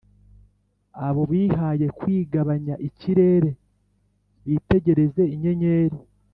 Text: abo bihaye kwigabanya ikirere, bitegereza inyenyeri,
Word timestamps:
abo 1.07 1.21
bihaye 1.31 1.87
kwigabanya 1.97 2.75
ikirere, 2.87 3.49
bitegereza 4.45 5.23
inyenyeri, 5.33 5.97